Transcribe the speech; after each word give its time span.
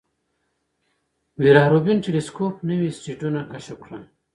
ویرا 1.41 1.63
روبین 1.71 1.97
ټیلسکوپ 2.05 2.55
نوي 2.69 2.87
اسټروېډونه 2.91 3.39
کشف 3.51 3.77
کړل. 3.83 4.03